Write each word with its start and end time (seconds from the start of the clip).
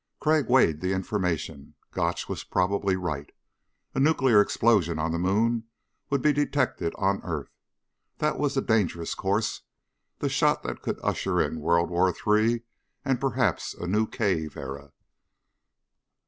Crag 0.19 0.49
weighed 0.49 0.81
the 0.81 0.93
information. 0.93 1.75
Gotch 1.91 2.27
was 2.27 2.43
probably 2.43 2.95
right. 2.95 3.31
A 3.93 3.99
nuclear 3.99 4.41
explosion 4.41 4.97
on 4.97 5.11
the 5.11 5.19
moon 5.19 5.65
would 6.09 6.23
be 6.23 6.33
detected 6.33 6.95
on 6.97 7.21
earth. 7.23 7.51
That 8.17 8.39
was 8.39 8.55
the 8.55 8.63
dangerous 8.63 9.13
course 9.13 9.61
the 10.17 10.27
shot 10.27 10.63
that 10.63 10.81
could 10.81 10.97
usher 11.03 11.39
in 11.39 11.59
World 11.61 11.91
War 11.91 12.11
III 12.11 12.63
and 13.05 13.21
perhaps 13.21 13.75
a 13.75 13.85
new 13.85 14.07
cave 14.07 14.57
era. 14.57 14.91